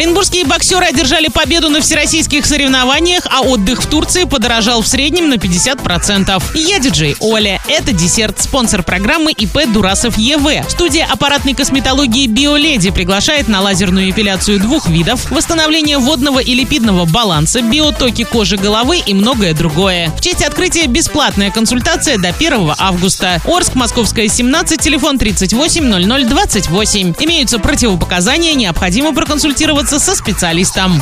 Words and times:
Оренбургские 0.00 0.46
боксеры 0.46 0.86
одержали 0.86 1.28
победу 1.28 1.68
на 1.68 1.82
всероссийских 1.82 2.46
соревнованиях, 2.46 3.26
а 3.30 3.42
отдых 3.42 3.82
в 3.82 3.86
Турции 3.86 4.24
подорожал 4.24 4.80
в 4.80 4.88
среднем 4.88 5.28
на 5.28 5.34
50%. 5.34 6.42
Я 6.54 6.78
диджей 6.78 7.16
Оля. 7.20 7.59
Это 7.70 7.92
десерт, 7.92 8.42
спонсор 8.42 8.82
программы 8.82 9.30
ИП 9.30 9.60
Дурасов 9.72 10.18
ЕВ. 10.18 10.68
Студия 10.68 11.06
аппаратной 11.08 11.54
косметологии 11.54 12.26
Биоледи 12.26 12.90
приглашает 12.90 13.46
на 13.46 13.60
лазерную 13.60 14.10
эпиляцию 14.10 14.58
двух 14.58 14.88
видов, 14.88 15.30
восстановление 15.30 15.98
водного 15.98 16.40
и 16.40 16.52
липидного 16.52 17.04
баланса, 17.04 17.62
биотоки 17.62 18.24
кожи 18.24 18.56
головы 18.56 18.98
и 18.98 19.14
многое 19.14 19.54
другое. 19.54 20.10
В 20.16 20.20
честь 20.20 20.42
открытия 20.42 20.88
бесплатная 20.88 21.52
консультация 21.52 22.18
до 22.18 22.30
1 22.30 22.72
августа. 22.76 23.40
Орск, 23.44 23.76
Московская, 23.76 24.26
17, 24.26 24.80
телефон 24.80 25.16
38 25.16 25.84
00 25.84 26.24
28. 26.24 27.14
Имеются 27.20 27.60
противопоказания, 27.60 28.54
необходимо 28.54 29.14
проконсультироваться 29.14 30.00
со 30.00 30.16
специалистом. 30.16 31.00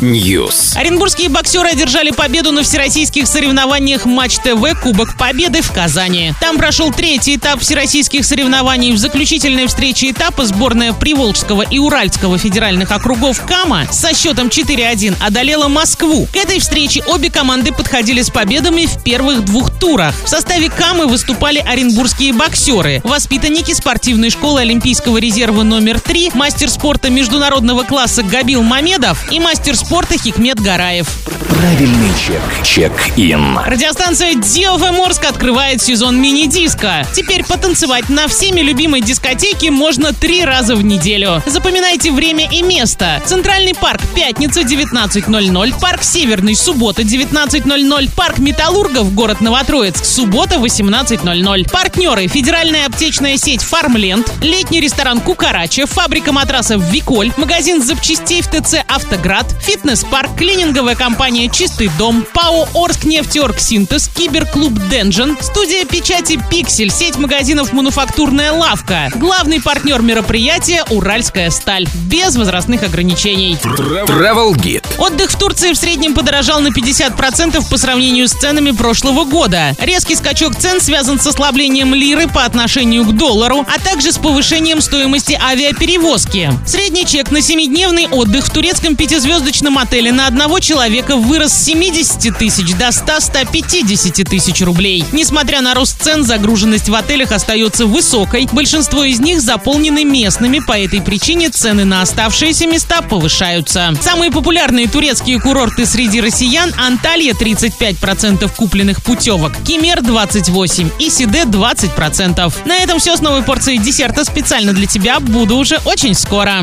News. 0.00 0.74
Оренбургские 0.74 1.28
боксеры 1.28 1.68
одержали 1.68 2.12
победу 2.12 2.50
на 2.50 2.62
всероссийских 2.62 3.26
соревнованиях 3.26 4.06
Матч 4.06 4.36
ТВ 4.36 4.53
Кубок 4.54 5.16
Победы 5.16 5.62
в 5.62 5.72
Казани. 5.72 6.32
Там 6.40 6.58
прошел 6.58 6.92
третий 6.92 7.36
этап 7.36 7.60
всероссийских 7.60 8.24
соревнований. 8.24 8.92
В 8.92 8.98
заключительной 8.98 9.66
встрече 9.66 10.10
этапа 10.10 10.46
сборная 10.46 10.92
Приволжского 10.92 11.62
и 11.62 11.78
Уральского 11.78 12.38
федеральных 12.38 12.92
округов 12.92 13.44
КАМА 13.44 13.88
со 13.90 14.14
счетом 14.14 14.48
4-1 14.48 15.16
одолела 15.20 15.68
Москву. 15.68 16.28
К 16.32 16.36
этой 16.36 16.60
встрече 16.60 17.02
обе 17.06 17.30
команды 17.30 17.72
подходили 17.72 18.22
с 18.22 18.30
победами 18.30 18.86
в 18.86 19.02
первых 19.02 19.44
двух 19.44 19.76
турах. 19.78 20.14
В 20.24 20.28
составе 20.28 20.70
КАМы 20.70 21.06
выступали 21.06 21.58
оренбургские 21.58 22.32
боксеры, 22.32 23.00
воспитанники 23.04 23.72
спортивной 23.72 24.30
школы 24.30 24.60
Олимпийского 24.60 25.18
резерва 25.18 25.62
номер 25.62 26.00
3, 26.00 26.30
мастер 26.34 26.70
спорта 26.70 27.10
международного 27.10 27.82
класса 27.82 28.22
Габил 28.22 28.62
Мамедов 28.62 29.30
и 29.32 29.40
мастер 29.40 29.76
спорта 29.76 30.16
Хикмет 30.16 30.60
Гараев. 30.60 31.08
Правильный 31.48 32.10
чек. 32.18 32.42
Чек-ин. 32.62 33.58
Радиостанция 33.58 34.34
Диофэ 34.44 34.92
Морск 34.92 35.24
открывает 35.24 35.82
сезон 35.82 36.20
мини-диска. 36.20 37.06
Теперь 37.14 37.44
потанцевать 37.44 38.10
на 38.10 38.28
всеми 38.28 38.60
любимой 38.60 39.00
дискотеке 39.00 39.70
можно 39.70 40.12
три 40.12 40.44
раза 40.44 40.76
в 40.76 40.84
неделю. 40.84 41.42
Запоминайте 41.46 42.12
время 42.12 42.46
и 42.50 42.62
место. 42.62 43.22
Центральный 43.24 43.74
парк 43.74 44.02
пятница 44.14 44.60
19.00, 44.60 45.80
парк 45.80 46.02
Северный 46.02 46.54
суббота 46.54 47.02
19.00, 47.02 48.10
парк 48.14 48.38
Металлургов 48.38 49.14
город 49.14 49.40
Новотроицк 49.40 50.04
суббота 50.04 50.56
18.00. 50.56 51.70
Партнеры 51.70 52.28
федеральная 52.28 52.86
аптечная 52.86 53.38
сеть 53.38 53.62
Фармленд, 53.62 54.30
летний 54.42 54.80
ресторан 54.80 55.20
Кукарача, 55.20 55.86
фабрика 55.86 56.32
матрасов 56.32 56.82
Виколь, 56.90 57.32
магазин 57.38 57.82
запчастей 57.82 58.42
в 58.42 58.48
ТЦ 58.48 58.84
Автоград, 58.88 59.46
фитнес-парк, 59.62 60.36
клининговая 60.36 60.96
компания 60.96 61.48
Чистый 61.48 61.90
дом, 61.96 62.26
ПАО 62.34 62.68
Орск 62.74 63.04
нефтеорг 63.04 63.58
Синтез, 63.58 64.10
киберклуб 64.34 64.76
Денжен, 64.90 65.36
студия 65.40 65.84
печати 65.84 66.40
Пиксель, 66.50 66.90
сеть 66.90 67.16
магазинов 67.16 67.72
Мануфактурная 67.72 68.50
лавка. 68.50 69.12
Главный 69.14 69.62
партнер 69.62 70.02
мероприятия 70.02 70.82
Уральская 70.90 71.50
сталь. 71.50 71.86
Без 72.10 72.34
возрастных 72.34 72.82
ограничений. 72.82 73.56
Travel 73.62 74.54
Guide. 74.54 74.84
Отдых 74.98 75.30
в 75.30 75.38
Турции 75.38 75.72
в 75.72 75.76
среднем 75.76 76.14
подорожал 76.14 76.60
на 76.60 76.68
50% 76.68 77.70
по 77.70 77.78
сравнению 77.78 78.26
с 78.26 78.32
ценами 78.32 78.72
прошлого 78.72 79.24
года. 79.24 79.76
Резкий 79.78 80.16
скачок 80.16 80.56
цен 80.56 80.80
связан 80.80 81.20
с 81.20 81.26
ослаблением 81.28 81.94
лиры 81.94 82.26
по 82.26 82.44
отношению 82.44 83.04
к 83.04 83.16
доллару, 83.16 83.64
а 83.72 83.78
также 83.78 84.10
с 84.10 84.18
повышением 84.18 84.80
стоимости 84.80 85.38
авиаперевозки. 85.40 86.50
Средний 86.66 87.06
чек 87.06 87.30
на 87.30 87.38
7-дневный 87.38 88.08
отдых 88.08 88.46
в 88.46 88.50
турецком 88.50 88.96
пятизвездочном 88.96 89.78
отеле 89.78 90.10
на 90.10 90.26
одного 90.26 90.58
человека 90.58 91.16
вырос 91.16 91.52
с 91.52 91.64
70 91.66 92.36
тысяч 92.36 92.74
до 92.74 92.88
100-150 92.88 94.13
тысяч 94.22 94.60
рублей. 94.60 95.04
Несмотря 95.12 95.60
на 95.60 95.74
рост 95.74 96.00
цен, 96.00 96.24
загруженность 96.24 96.88
в 96.88 96.94
отелях 96.94 97.32
остается 97.32 97.86
высокой. 97.86 98.46
Большинство 98.52 99.02
из 99.02 99.18
них 99.18 99.40
заполнены 99.40 100.04
местными, 100.04 100.60
по 100.60 100.78
этой 100.78 101.02
причине 101.02 101.50
цены 101.50 101.84
на 101.84 102.02
оставшиеся 102.02 102.66
места 102.66 103.02
повышаются. 103.02 103.94
Самые 104.00 104.30
популярные 104.30 104.86
турецкие 104.88 105.40
курорты 105.40 105.86
среди 105.86 106.20
россиян– 106.20 106.72
Анталья 106.78 107.32
35% 107.32 108.50
купленных 108.54 109.02
путевок, 109.02 109.52
Кемер 109.66 110.00
28% 110.00 110.92
и 110.98 111.10
Сиде 111.10 111.42
20%. 111.42 112.54
На 112.66 112.76
этом 112.76 112.98
все 112.98 113.16
с 113.16 113.20
новой 113.20 113.42
порцией 113.42 113.78
десерта 113.78 114.24
специально 114.24 114.72
для 114.72 114.86
тебя. 114.86 115.18
Буду 115.18 115.56
уже 115.56 115.78
очень 115.84 116.14
скоро. 116.14 116.62